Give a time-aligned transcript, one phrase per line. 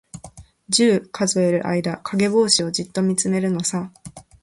[0.67, 3.91] 十、数える間、かげぼうしをじっとみつめるのさ。